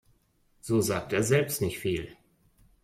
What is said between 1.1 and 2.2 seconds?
er selbst nicht viel.